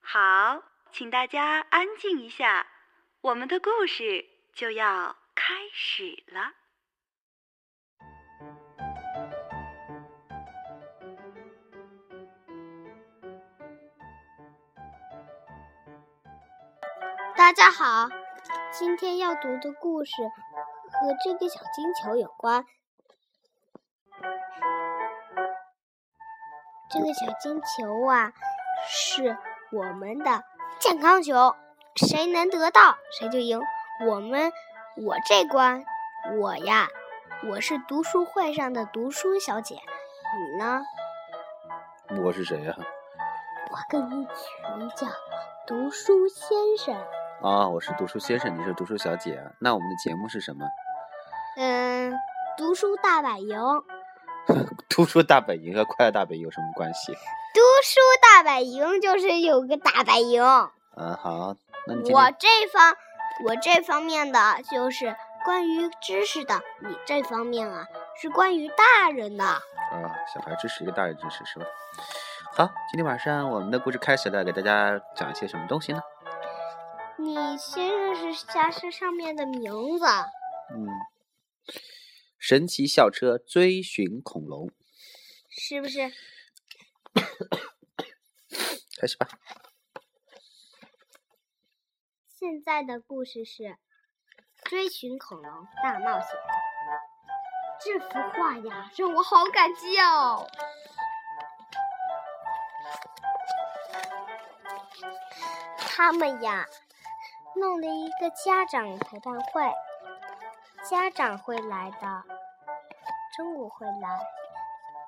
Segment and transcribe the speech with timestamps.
[0.00, 2.66] 好，请大家安静一下，
[3.20, 4.24] 我们的故事
[4.54, 6.63] 就要开始了。
[17.44, 18.08] 大家好，
[18.72, 22.64] 今天要读的故事和这个小金球有关。
[26.88, 28.32] 这个小金球啊，
[28.88, 29.36] 是
[29.72, 30.42] 我们的
[30.80, 31.54] 健康球，
[31.96, 33.60] 谁能得到谁就赢。
[34.06, 34.50] 我们
[34.96, 35.84] 我这关，
[36.38, 36.88] 我呀，
[37.50, 40.82] 我是读书会上的读书小姐，你呢？
[42.22, 42.74] 我是谁呀、
[43.70, 45.06] 我跟你取名叫
[45.66, 47.06] 读书先生。
[47.44, 47.68] 啊？
[47.68, 49.52] 我是读书先生，你是读书小姐啊。
[49.60, 50.64] 那我们的节目是什么？
[51.58, 52.14] 嗯，
[52.56, 53.60] 读书大本营。
[54.88, 57.12] 读书大本营和快乐大本营有什么关系？
[57.52, 60.42] 读书大本营就是有个大本营。
[60.96, 61.54] 嗯，好，
[61.86, 62.96] 那你今我这方
[63.44, 64.38] 我这方面的
[64.70, 65.14] 就是
[65.44, 67.86] 关于知识的，你这方面啊
[68.22, 69.44] 是关于大人的。
[69.44, 69.60] 啊，
[70.32, 71.66] 小孩知识一个大人知识是吧？
[72.56, 76.00] 好，今天晚上我们的故事开始了，给大家讲一些什么东西呢？
[77.24, 80.04] 你先认识下这上面的名字。
[80.70, 80.86] 嗯，
[82.38, 84.70] 神奇校车追寻恐龙，
[85.48, 86.12] 是不是？
[89.00, 89.26] 开始吧。
[92.28, 93.78] 现在的故事是
[94.64, 96.28] 追寻恐龙大冒险。
[97.80, 100.46] 这幅画呀，让我好感激哦。
[105.78, 106.66] 他们呀，
[107.56, 109.72] 弄了一个家长陪伴会，
[110.88, 112.22] 家长会来的，
[113.36, 114.20] 中午会来，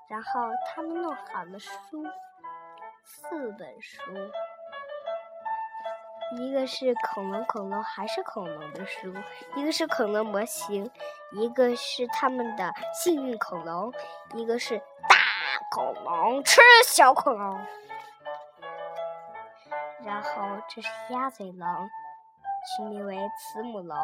[0.08, 2.04] 然后他们弄好了书，
[3.04, 4.00] 四本书。
[6.38, 9.12] 一个是恐龙，恐龙还是恐龙的书；
[9.54, 10.88] 一个是恐龙模型；
[11.32, 13.92] 一个是他们的幸运恐龙；
[14.34, 15.16] 一个是大
[15.70, 17.64] 恐龙吃小恐龙。
[20.04, 21.90] 然后这是鸭嘴龙，
[22.66, 23.96] 取名为慈母龙。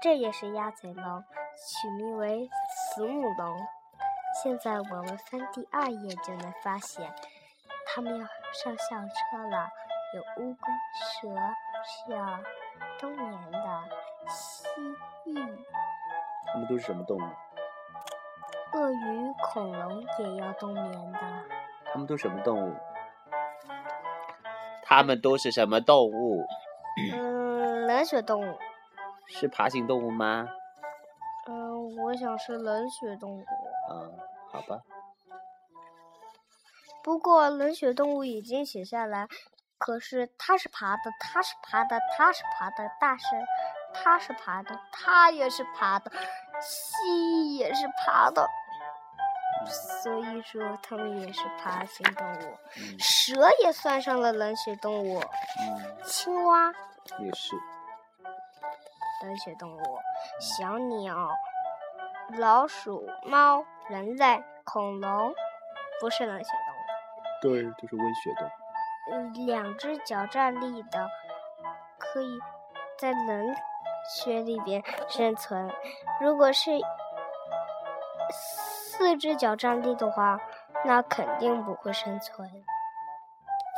[0.00, 1.24] 这也是鸭嘴龙，
[1.56, 2.48] 取名为
[2.94, 3.66] 慈母龙。
[4.42, 7.12] 现在我们翻第二页就能发现，
[7.86, 9.68] 他们要上校车了。
[10.14, 11.28] 有乌龟、蛇，
[11.84, 12.40] 是要
[12.98, 13.84] 冬眠的
[14.28, 14.64] 蜥
[15.26, 15.58] 蜴、
[16.46, 17.20] 它们都是什么动物？
[18.72, 21.18] 鳄鱼、恐龙也要冬眠的。
[21.92, 22.74] 它们都是什么动物？
[24.82, 26.46] 它们都是什么动物？
[27.12, 28.58] 嗯，冷血动物。
[29.26, 30.48] 是爬行动物吗？
[31.48, 33.44] 嗯，我想是冷血动物。
[33.90, 34.18] 嗯，
[34.50, 34.80] 好吧。
[37.02, 39.28] 不过冷血动物已经写下来。
[39.78, 43.46] 可是它是爬的，它是爬的，它是爬的，大声，
[43.94, 46.10] 它是爬的，它也是爬的，
[46.60, 48.44] 蜥蜴也是爬的，
[50.02, 52.58] 所以说它们也是爬行动物。
[52.76, 56.74] 嗯蛇也算上了冷血动物，嗯，青蛙
[57.18, 57.56] 也是。
[59.24, 59.98] 冷血动物，
[60.40, 61.30] 小鸟、
[62.38, 65.34] 老鼠、猫、人类、恐龙
[66.00, 66.78] 不是冷血动物。
[67.40, 68.50] 对，就是温血动物。
[69.46, 71.08] 两只脚站立的，
[71.98, 72.38] 可以
[72.98, 73.56] 在冷
[74.08, 75.72] 血里边生存。
[76.20, 76.70] 如果是
[78.30, 80.38] 四只脚站立的话，
[80.84, 82.48] 那肯定不会生存。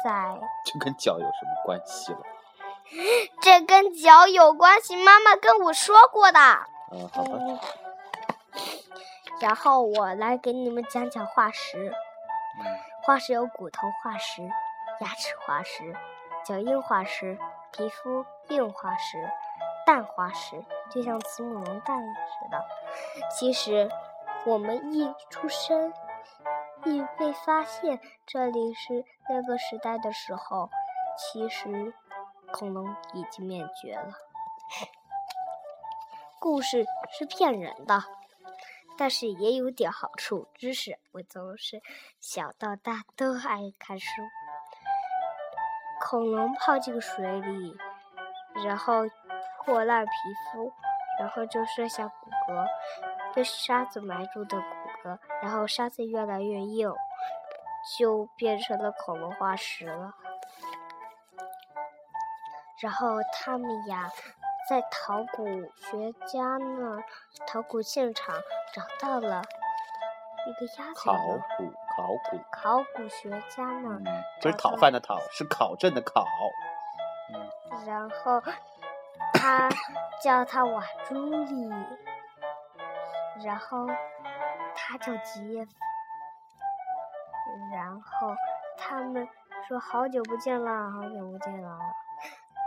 [0.04, 2.20] 在这跟脚有什么关系了？
[3.42, 6.38] 这跟脚有关系，妈妈跟我说过的。
[6.92, 7.30] 嗯，好吧。
[7.38, 7.58] 嗯
[9.40, 11.88] 然后我来给你们讲讲化石。
[12.58, 12.64] 嗯
[13.02, 14.42] 化石有骨头化石。
[15.00, 15.96] 牙齿化石、
[16.44, 17.38] 脚印化石、
[17.72, 19.16] 皮肤硬化石、
[19.86, 22.62] 蛋化石，就像慈母龙蛋似的。
[23.30, 23.88] 其实，
[24.44, 25.94] 我们一出生，
[26.84, 30.68] 一被发现这里是那个时代的时候，
[31.16, 31.94] 其实
[32.52, 34.12] 恐龙已经灭绝了。
[36.38, 38.02] 故事是骗人的，
[38.96, 40.48] 但是也有点好处。
[40.54, 41.80] 知识，我总是
[42.20, 44.06] 小到大都爱看书。
[46.02, 47.76] 恐龙泡进水里，
[48.64, 49.02] 然后
[49.64, 50.10] 破烂皮
[50.52, 50.72] 肤，
[51.18, 52.66] 然后就剩下骨骼，
[53.34, 54.64] 被沙子埋住的骨
[55.04, 56.90] 骼，然后沙子越来越硬，
[57.98, 60.14] 就变成了恐龙化石了。
[62.80, 64.10] 然后他们呀，
[64.68, 65.44] 在考古
[65.74, 67.02] 学家那
[67.46, 68.34] 考古现场
[68.72, 69.42] 找到了
[70.46, 71.14] 一个鸭子考。
[71.58, 76.24] 古，考古，考古学家那儿嗯，不是讨饭的讨，是考证的考。
[77.34, 78.40] 嗯，然后
[79.34, 79.68] 他
[80.22, 81.68] 叫他瓦朱里，
[83.44, 83.86] 然后
[84.74, 85.70] 他叫杰夫，
[87.72, 88.34] 然后
[88.78, 89.28] 他们
[89.68, 91.78] 说好久不见了，好久不见了。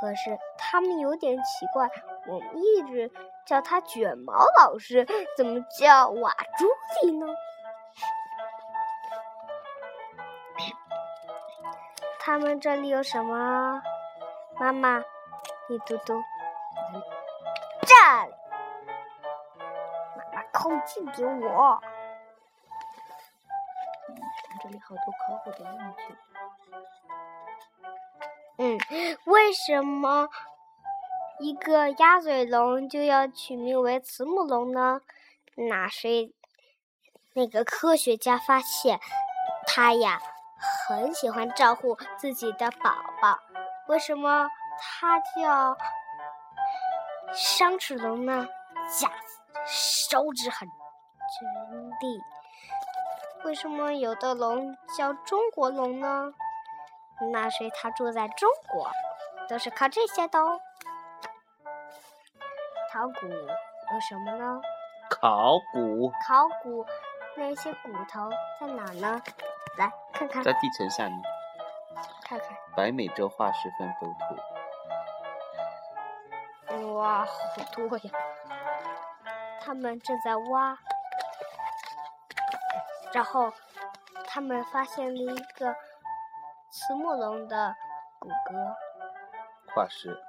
[0.04, 1.90] 可是他们有点奇怪，
[2.28, 3.10] 我们一直
[3.46, 5.08] 叫他卷毛老师，
[5.38, 6.68] 怎么叫瓦朱
[7.08, 7.26] 里呢？
[12.20, 13.82] 他们这里有什么？
[14.60, 15.02] 妈妈，
[15.70, 16.22] 你读读。
[17.88, 18.30] 站！
[20.18, 21.82] 妈妈靠近给我。
[24.62, 26.14] 这里好多考古的用具。
[28.64, 28.80] 嗯，
[29.26, 30.30] 为什么
[31.40, 35.02] 一个鸭嘴龙就要取名为慈母龙呢？
[35.56, 36.34] 那谁，
[37.34, 39.02] 那个科学家发现，
[39.68, 40.22] 他呀
[40.88, 43.38] 很喜欢照顾自己的宝宝。
[43.90, 44.48] 为什么
[44.80, 45.78] 它叫
[47.34, 48.48] 双齿龙呢？
[48.98, 49.12] 夹
[49.68, 52.22] 手指很尖利。
[53.44, 56.34] 为什么有的龙叫中国龙呢？
[57.32, 58.90] 那是他住在中国，
[59.48, 60.60] 都是靠这些的哦。
[62.92, 64.62] 考古有什么呢？
[65.10, 66.86] 考古考古
[67.36, 68.30] 那些骨头
[68.60, 69.22] 在哪呢？
[69.78, 71.22] 来看看，在地层下面，
[72.24, 72.50] 看看。
[72.76, 74.36] 白美洲化石分布图。
[76.94, 77.32] 哇，好
[77.74, 78.12] 多呀！
[79.62, 80.78] 他们正在挖，
[83.12, 83.52] 然后
[84.28, 85.76] 他们发现了一个
[86.76, 87.76] 慈母龙的
[88.18, 88.76] 骨骼。
[89.76, 90.20] 化石，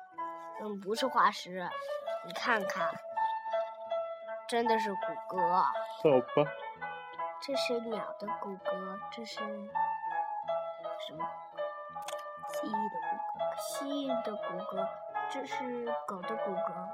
[0.60, 1.66] 嗯，不是化石，
[2.26, 2.92] 你看看，
[4.46, 5.40] 真的是骨骼。
[5.40, 5.72] 好
[6.36, 6.50] 吧。
[7.40, 11.26] 这是鸟的骨骼，这是什么？
[12.50, 14.86] 蜥蜴的骨骼，蜥蜴的骨骼，
[15.30, 16.88] 这是狗的骨骼，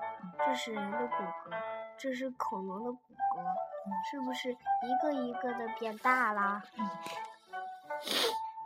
[0.47, 1.57] 这是人的骨骼，
[1.99, 2.99] 这是恐龙的骨
[3.35, 6.63] 骼，是不是一个一个的变大啦？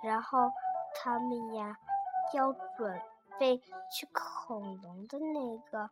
[0.02, 0.52] 然后
[0.94, 1.76] 他们呀
[2.32, 3.02] 要准
[3.38, 5.90] 备去恐龙的那个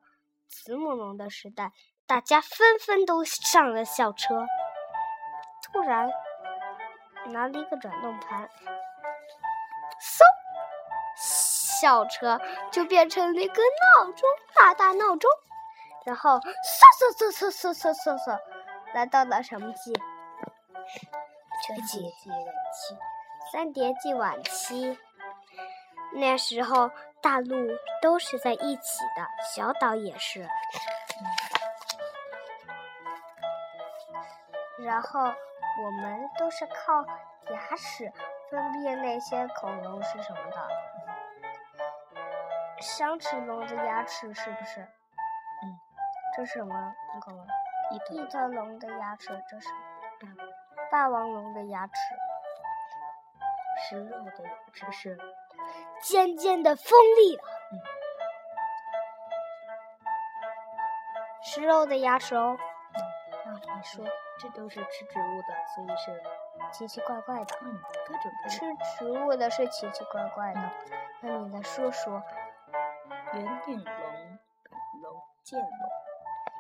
[0.49, 1.73] 慈母龙的时代，
[2.07, 4.47] 大家纷纷都上了校车。
[5.63, 6.11] 突然
[7.27, 8.49] 拿了一个转动盘，
[10.01, 12.41] 嗖，校车
[12.71, 15.31] 就变成了一个闹钟，大大闹钟。
[16.05, 18.39] 然后嗖嗖嗖嗖嗖嗖嗖嗖，
[18.93, 19.93] 来到了什么季？
[21.65, 22.97] 这季季晚期，
[23.53, 24.99] 三叠纪晚期。
[26.15, 26.91] 那时候
[27.21, 27.69] 大陆
[28.01, 30.49] 都是在一起的，小岛也是。
[34.79, 37.05] 然后我们都是靠
[37.51, 38.11] 牙齿
[38.51, 40.69] 分辨那些恐龙是什么的。
[42.81, 44.81] 双齿龙的牙齿是不是？
[44.81, 45.79] 嗯，
[46.35, 47.47] 这是什么恐龙？
[47.91, 49.69] 异特龙的牙齿，这是
[50.91, 51.93] 霸王龙的牙齿，
[53.93, 55.19] 食肉的牙齿是
[56.03, 57.43] 尖尖的锋利的。
[57.73, 57.79] 嗯
[61.45, 62.57] 食肉的牙齿哦，
[63.45, 64.03] 让你说，
[64.39, 66.23] 这都是吃植物的，所以是
[66.73, 67.59] 奇奇怪怪的。
[67.61, 68.61] 嗯各种各吃。
[68.97, 70.61] 植物的是奇奇怪怪的，
[71.21, 72.23] 那你来说说，
[73.35, 75.71] 圆顶龙、板龙、剑龙，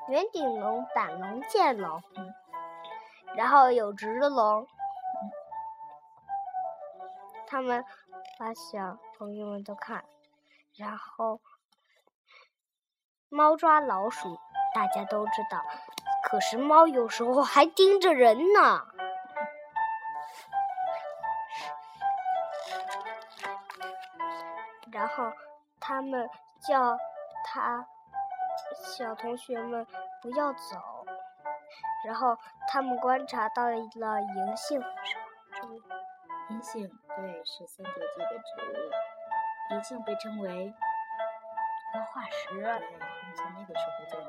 [0.08, 2.34] 圆顶龙、板龙、剑龙，嗯，
[3.36, 4.66] 然后有直龙，
[7.52, 7.84] 他们
[8.38, 10.02] 把小朋友们都看，
[10.74, 11.38] 然后
[13.28, 14.38] 猫抓老鼠，
[14.74, 15.62] 大家都知道，
[16.24, 18.86] 可是猫有时候还盯着人呢。
[24.90, 25.30] 然后
[25.78, 26.30] 他们
[26.66, 26.96] 叫
[27.44, 27.86] 他
[28.96, 29.86] 小同学们
[30.22, 31.04] 不要走，
[32.06, 35.26] 然后他们观察到了银杏什么
[35.60, 35.82] 植物？
[36.48, 38.72] 银杏对是三叠纪的植物，
[39.76, 40.74] 已经被称为
[41.92, 42.62] 活化石，对，
[43.54, 44.26] 那个时候就有。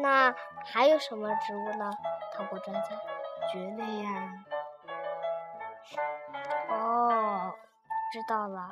[0.00, 1.90] 那还有什么植物呢？
[2.34, 2.88] 考古专家？
[3.52, 4.44] 蕨类呀、
[6.70, 7.52] 哦，
[8.12, 8.70] 知道了，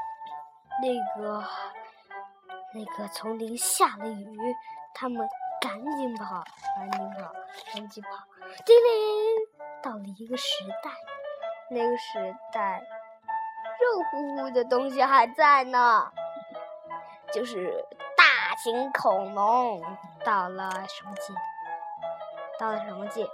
[0.82, 1.44] 那个
[2.74, 4.56] 那个丛林下了雨，
[4.94, 5.28] 他们
[5.60, 6.42] 赶紧跑，
[6.74, 7.32] 赶紧跑，
[7.72, 8.10] 赶紧跑。
[8.64, 9.41] 叮铃，
[9.82, 10.90] 到了一个时代，
[11.68, 12.80] 那个时代
[13.80, 16.12] 肉乎乎的东西还在呢，
[17.32, 17.84] 就是
[18.16, 19.82] 大型恐龙。
[20.24, 21.34] 到了什么季？
[22.60, 23.24] 到了什么季？
[23.24, 23.30] 提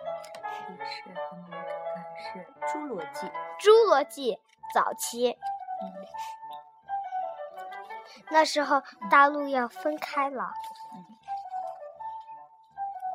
[0.84, 1.62] 示我们看看
[2.16, 3.30] 是侏罗纪。
[3.58, 4.40] 侏罗纪
[4.72, 5.30] 早期。
[5.82, 5.84] 嗯，
[8.30, 10.50] 那时候大陆要分开了。
[10.94, 11.04] 嗯。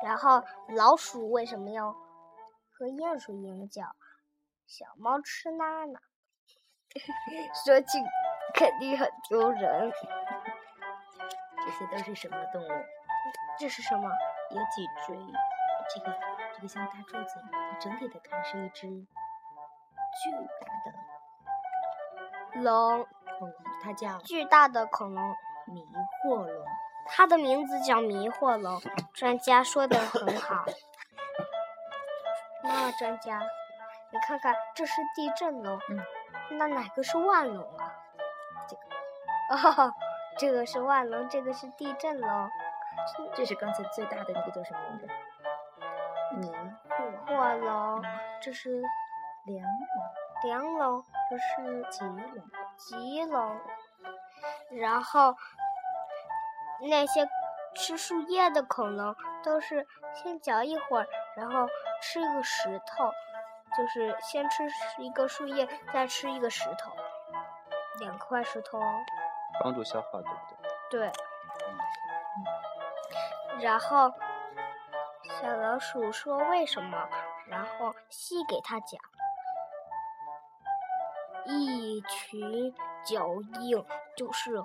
[0.04, 1.96] 然后老鼠为什么要
[2.84, 3.82] 和鼹鼠一样叫
[4.66, 5.98] 小猫吃拉呢？
[7.64, 7.98] 说起
[8.52, 9.90] 肯定很丢人。
[11.64, 12.68] 这些都是什么动物？
[13.58, 14.10] 这是什么？
[14.50, 15.16] 有脊椎，
[15.94, 16.14] 这个
[16.54, 17.40] 这个像大柱子，
[17.80, 23.06] 整体的看是一只巨大的龙
[23.38, 25.34] 恐龙，它叫巨大的恐龙
[25.68, 25.82] 迷
[26.22, 26.66] 惑龙。
[27.06, 28.78] 它的名字叫迷惑龙。
[29.14, 30.66] 专家说的很好。
[32.64, 33.40] 那专家，
[34.10, 35.78] 你看看，这是地震龙。
[35.90, 36.04] 嗯。
[36.58, 37.94] 那哪个是万龙啊？
[38.66, 38.82] 这个。
[39.70, 39.94] 哦，
[40.38, 42.50] 这个是万龙，这个是地震龙。
[43.34, 45.08] 这是刚才最大的那个叫什么名字？
[46.36, 46.50] 迷
[47.26, 48.02] 惑龙，
[48.40, 48.82] 这是
[49.44, 53.60] 梁龙，梁龙，这是棘龙，棘龙。
[54.70, 55.36] 然后
[56.80, 57.28] 那些
[57.74, 61.68] 吃树叶的恐龙都是先嚼一会儿，然后
[62.00, 63.10] 吃一个石头，
[63.76, 64.62] 就是先吃
[64.98, 66.92] 一个树叶，再吃一个石头，
[67.98, 69.04] 两块石头哦。
[69.62, 70.36] 帮助消化，对不
[70.90, 71.00] 对？
[71.00, 71.12] 对。
[73.60, 74.12] 然后
[75.40, 77.08] 小老鼠说：“为什么？”
[77.46, 79.00] 然后细给他讲，
[81.44, 83.28] 一群脚
[83.60, 83.84] 印，
[84.16, 84.60] 就是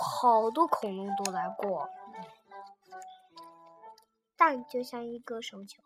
[0.00, 1.88] 好多恐龙都来过。
[4.38, 5.82] 蛋就像一个什么球？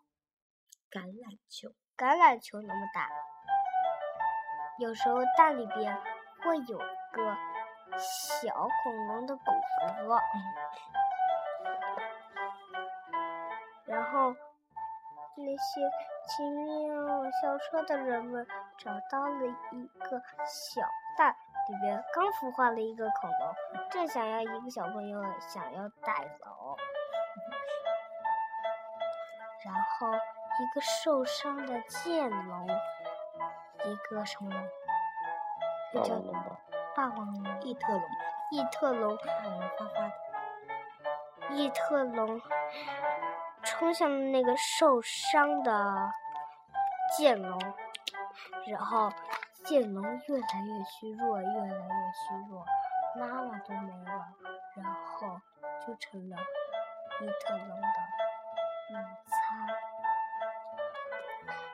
[0.91, 3.09] 橄榄球，橄榄球那么大。
[4.77, 5.99] 有时候蛋里边
[6.43, 7.35] 会有个
[7.97, 10.21] 小恐龙的骨骼。
[13.85, 14.35] 然后，
[15.35, 15.81] 那些
[16.27, 18.45] 骑妙校车的人们
[18.77, 20.81] 找到了一个小
[21.17, 21.35] 蛋，
[21.69, 26.77] 里边刚孵化了一个恐龙，正想要一个小朋友想要带走。
[29.65, 32.67] 然后，一个受伤的剑龙，
[33.85, 34.67] 一个什么龙？
[35.93, 36.59] 霸王龙吧。
[36.95, 37.61] 霸王龙。
[37.61, 38.03] 异特龙。
[38.51, 39.17] 异特龙。
[39.17, 40.13] 霸王发发的。
[41.55, 42.41] 异特龙。
[43.65, 46.11] 冲向那个受伤的
[47.17, 47.57] 剑龙，
[48.67, 49.09] 然后
[49.63, 52.65] 剑龙越来越虚弱，越来越虚弱，
[53.15, 54.27] 妈妈都没了，
[54.75, 55.39] 然后
[55.87, 56.35] 就成了
[57.21, 57.87] 异特龙的
[58.89, 58.93] 午
[59.25, 59.42] 餐。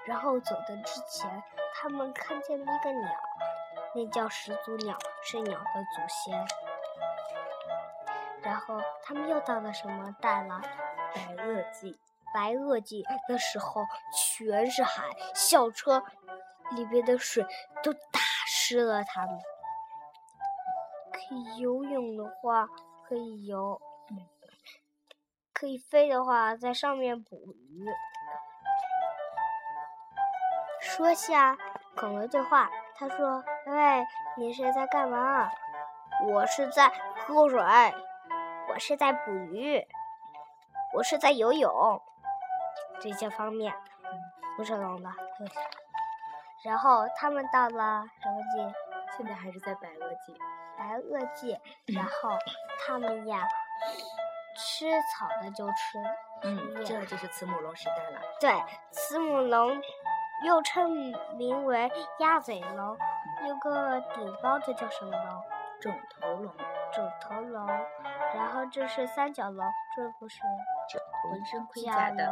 [0.06, 1.44] 然后走的之前，
[1.74, 3.12] 他们看见了一个鸟，
[3.94, 6.48] 那叫始祖鸟，是鸟的祖先。
[8.42, 10.62] 然后他们又到了什么带了？
[11.14, 12.00] 白垩纪，
[12.34, 15.04] 白垩纪的时候全是海，
[15.36, 16.04] 校车
[16.72, 17.46] 里边的水
[17.84, 19.40] 都打湿了他们。
[21.12, 22.68] 可以游泳的话
[23.08, 23.80] 可以游，
[25.60, 27.86] 可以飞的话在上面捕鱼。
[30.80, 31.58] 说下
[31.98, 34.06] 恐龙对话，他说：“喂，
[34.38, 35.50] 你是在干嘛？
[36.26, 36.90] 我是在
[37.28, 37.60] 喝水，
[38.70, 39.86] 我是在捕鱼。”
[40.96, 42.02] 我是在游泳，
[43.02, 43.76] 这些方面，
[44.56, 45.10] 不是龙的。
[46.64, 48.76] 然后他们到了什么季？
[49.18, 50.36] 现在还是在白垩纪。
[50.78, 51.60] 白垩纪，
[51.94, 52.30] 然后
[52.80, 53.46] 他们呀，
[54.80, 56.00] 吃草的就吃。
[56.44, 58.22] 嗯，这就是慈母龙时代了。
[58.40, 59.82] 对，慈母龙
[60.46, 60.90] 又称
[61.36, 62.98] 名为鸭嘴龙，
[63.48, 65.44] 有个顶包的叫什么龙？
[65.82, 66.54] 肿头龙。
[66.94, 67.68] 肿头龙。
[68.34, 70.40] 然后这是三角龙，这不是。
[71.30, 72.24] 浑身盔甲的，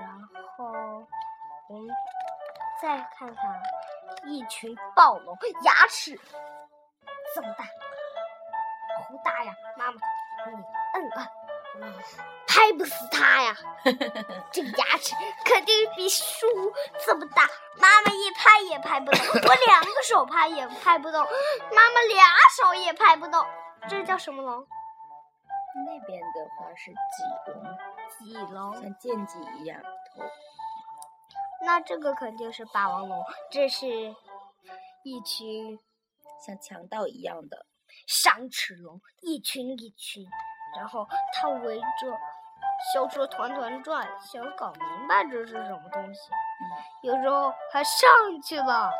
[0.00, 0.08] 然
[0.56, 0.64] 后
[1.68, 1.94] 我们
[2.80, 3.62] 再看看
[4.24, 6.18] 一群暴龙，牙齿
[7.34, 9.54] 这么大，好大呀！
[9.76, 10.00] 妈妈，
[10.50, 10.56] 你
[10.94, 11.94] 摁摁，
[12.46, 13.56] 拍不死它呀！
[14.52, 16.46] 这个牙齿肯定比树
[17.04, 21.20] 这么大，妈妈一拍也拍不动，我两个手拍也拍不动，
[21.74, 22.24] 妈妈俩
[22.56, 23.44] 手也拍不动，
[23.88, 24.66] 这叫什么龙？
[25.86, 27.78] 那边的话是棘龙，
[28.18, 30.22] 棘龙像剑戟一样头。
[31.64, 33.86] 那这个肯定是霸王龙，这是
[35.04, 35.78] 一群
[36.44, 37.64] 像强盗一样的，
[38.06, 40.26] 商齿龙一群一群，
[40.76, 42.18] 然后它围着
[42.92, 46.20] 小车团团转，想搞明白这是什么东西。
[47.02, 48.08] 有时候还上
[48.42, 48.90] 去了，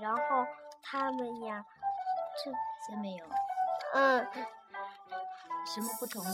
[0.00, 0.46] 然后
[0.82, 1.64] 他们呀，
[2.42, 2.50] 这
[2.86, 3.24] 下面有
[3.94, 4.26] 嗯
[5.66, 6.30] 什么不同呢？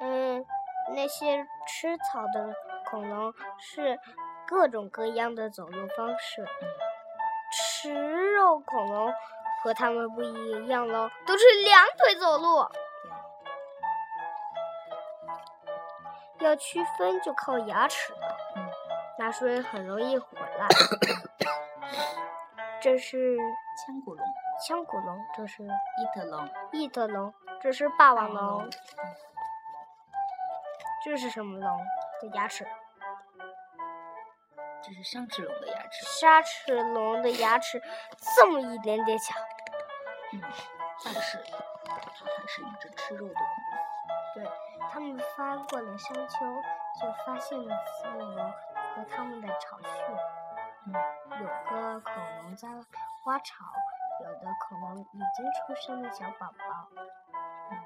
[0.00, 0.44] 嗯，
[0.94, 2.52] 那些吃草的
[2.90, 3.98] 恐龙是
[4.46, 6.48] 各种各样的走路方式，食
[8.34, 9.12] 肉恐龙
[9.62, 12.66] 和它们不一样喽，都是两腿走路。
[16.40, 18.68] 要区分就靠牙齿了，嗯
[19.18, 20.68] 那所以很容易混乱。
[22.82, 23.38] 这是
[23.78, 24.26] 腔骨龙、
[24.66, 28.70] 腔骨龙，这是伊特龙、异特龙，这是霸王龙龙，，
[31.02, 31.78] 这是什么龙
[32.20, 32.66] 的牙齿？
[34.86, 36.04] 这是商齿龙的牙齿。
[36.04, 37.82] 沙齿龙的牙齿
[38.36, 39.34] 这么一点点小，
[40.32, 40.42] 嗯，
[41.04, 41.42] 但是
[41.86, 43.44] 它还是一只吃肉的恐
[44.34, 44.50] 对
[44.90, 46.38] 他们翻过了山丘，
[47.00, 48.52] 就发现了刺龙
[48.94, 49.88] 和他们的巢穴。
[50.86, 50.92] 嗯，
[51.40, 52.12] 有个恐
[52.42, 52.68] 龙在
[53.24, 53.64] 挖巢，
[54.22, 56.88] 有的恐龙已经出生了小宝宝，
[57.70, 57.78] 嗯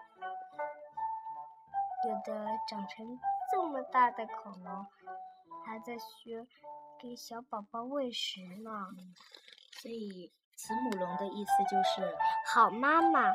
[2.08, 3.20] 有的长成
[3.52, 4.86] 这么大的恐龙，
[5.66, 6.44] 还在学
[7.00, 8.70] 给小宝宝喂食呢。
[8.70, 9.14] 龙。
[9.80, 13.30] 所以慈母龙的意思就是，好妈妈，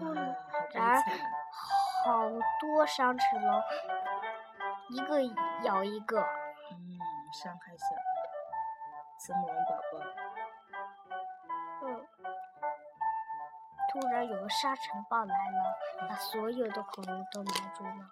[0.00, 1.02] 嗯，哇，好悲然而。
[2.04, 2.28] 好
[2.60, 3.62] 多伤齿龙，
[4.88, 5.22] 一个
[5.62, 6.20] 咬一个。
[6.20, 6.98] 嗯，
[7.32, 7.86] 伤害小
[9.20, 9.98] 慈母龙宝宝。
[11.84, 12.06] 嗯，
[13.92, 18.10] 突然有个沙尘暴来了，把所有的恐龙都埋住了。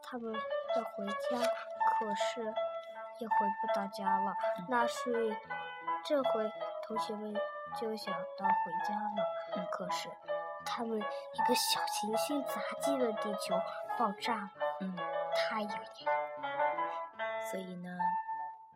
[0.00, 1.50] 他们要回家，
[2.04, 2.42] 可是
[3.18, 4.34] 也回不到家了。
[4.68, 5.34] 那是
[6.04, 6.52] 这回
[6.86, 7.34] 同学们
[7.80, 9.24] 就想到回家了，
[9.56, 10.10] 嗯可是
[10.66, 13.58] 他们一个小行星砸进了地球，
[13.96, 14.50] 爆炸了。
[14.80, 14.94] 嗯，
[15.34, 16.06] 太阳也
[17.50, 17.88] 所以呢，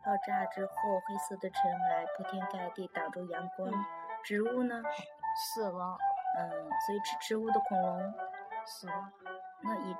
[0.03, 0.73] 爆炸之后，
[1.07, 3.85] 黑色的尘埃铺天盖地挡住阳光，嗯
[4.23, 4.81] 植物呢，
[5.35, 5.97] 死了，
[6.39, 6.49] 嗯，
[6.87, 8.13] 所以吃植物的恐龙，
[8.65, 9.11] 死了。
[9.61, 9.95] 那以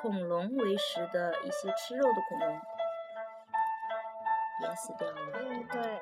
[0.00, 2.60] 恐龙为食的一些吃肉的恐龙
[4.62, 5.16] 也死掉了。
[5.34, 6.00] 嗯，对。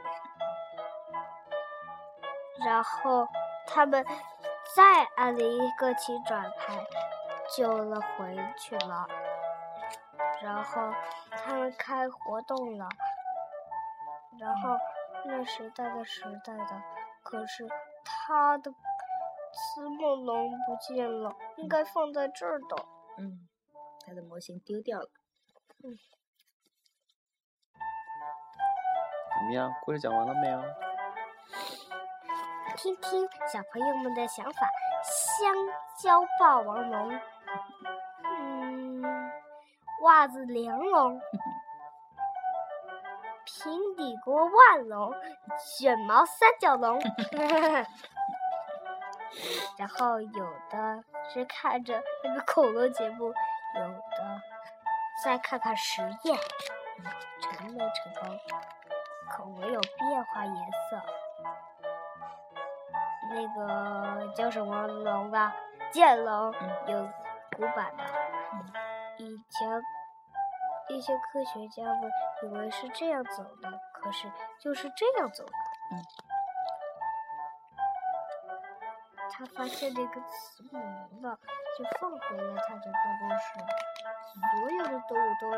[2.64, 3.26] 然后
[3.66, 4.04] 他们
[4.76, 6.76] 再按了一个起转盘，
[7.56, 9.06] 救了回去了。
[10.42, 10.92] 然后
[11.30, 12.88] 他们开活动了。
[14.38, 14.76] 然后
[15.24, 16.82] 那时代的时代的，
[17.22, 17.66] 可是
[18.04, 18.70] 他的
[19.52, 22.84] 慈母龙不见了，应该放在这儿的。
[23.18, 23.47] 嗯，
[24.08, 25.10] 它的模型丢掉了。
[25.80, 25.90] 怎
[29.46, 29.70] 么样？
[29.84, 30.60] 故事讲完了没有？
[32.76, 34.68] 听听小朋友们的想法。
[35.02, 35.54] 香
[36.02, 37.20] 蕉霸王龙，
[38.24, 39.02] 嗯，
[40.02, 41.20] 袜子梁龙，
[43.44, 45.14] 平底锅万龙，
[45.78, 46.98] 卷毛三角龙。
[49.78, 53.32] 然后有的是看着那个恐龙节目，
[53.78, 54.42] 有的
[55.24, 56.38] 再看看实验，
[57.40, 58.38] 成没成功？
[59.30, 61.02] 可我有变化颜色。
[63.30, 65.54] 那个叫什么龙啊？
[65.92, 67.08] 剑龙嗯有
[67.56, 68.04] 古板的。
[69.18, 69.82] 以前
[70.88, 72.10] 一些科学家们
[72.42, 75.52] 以为是这样走的，可是就是这样走的。
[75.92, 76.04] 嗯。
[79.38, 80.80] 他发现那个慈母
[81.12, 81.38] 龙了，
[81.78, 83.44] 就放回了他的办公室。
[84.34, 85.56] 所有的动物都来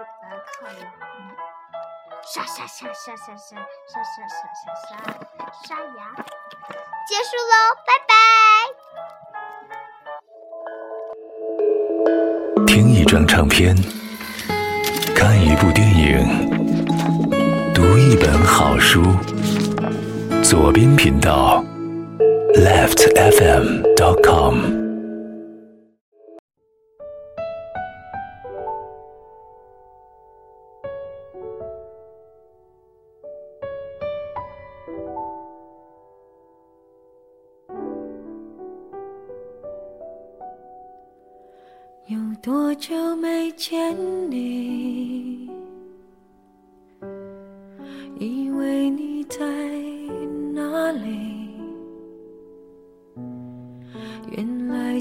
[0.53, 0.81] 看了。
[1.17, 1.19] 嗯
[2.23, 4.93] 沙沙沙沙沙沙沙沙沙沙沙
[5.65, 6.15] 沙牙。
[7.09, 7.55] 结束喽，
[7.87, 8.13] 拜拜。
[12.67, 13.75] 听一张唱片，
[15.17, 16.53] 看一部电影，
[17.73, 19.17] 读一本好书。
[20.43, 21.65] 左边频道
[22.55, 24.55] ，leftfm.com。
[42.07, 43.95] 有多久没见
[44.31, 45.51] 你？
[48.19, 49.47] 以为你在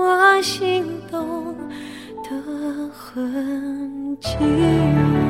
[0.00, 1.54] 我心动
[2.22, 5.29] 的痕迹。